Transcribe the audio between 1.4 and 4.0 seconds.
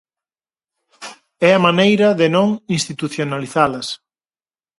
É a maneira de non institucionalizalas.